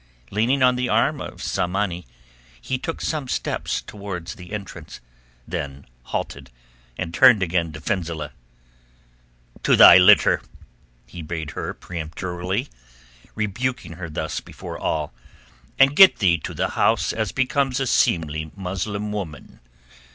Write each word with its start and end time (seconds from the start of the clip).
Leaning 0.31 0.63
on 0.63 0.75
the 0.75 0.89
arm 0.89 1.21
of 1.21 1.43
Tsamanni 1.43 2.07
he 2.59 2.79
took 2.79 3.01
some 3.01 3.27
steps 3.27 3.83
towards 3.83 4.33
the 4.33 4.51
entrance, 4.51 4.99
then 5.47 5.85
halted, 6.05 6.49
and 6.97 7.13
turned 7.13 7.43
again 7.43 7.71
to 7.71 7.79
Fenzileh: 7.79 8.31
"To 9.61 9.75
thy 9.75 9.99
litter," 9.99 10.41
he 11.05 11.21
bade 11.21 11.51
her 11.51 11.75
peremptorily, 11.75 12.67
rebuking 13.35 13.93
her 13.93 14.09
thus 14.09 14.39
before 14.39 14.79
all, 14.79 15.13
"and 15.77 15.95
get 15.95 16.15
thee 16.17 16.39
to 16.39 16.55
the 16.55 16.69
house 16.69 17.13
as 17.13 17.31
becomes 17.31 17.79
a 17.79 17.85
seemly 17.85 18.49
Muslim 18.55 19.11
woman. 19.11 19.59